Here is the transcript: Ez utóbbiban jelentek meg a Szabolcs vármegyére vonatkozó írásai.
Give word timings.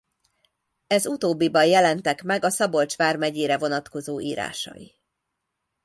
Ez 0.87 1.05
utóbbiban 1.07 1.65
jelentek 1.65 2.23
meg 2.23 2.43
a 2.43 2.49
Szabolcs 2.49 2.95
vármegyére 2.97 3.57
vonatkozó 3.57 4.21
írásai. 4.21 4.95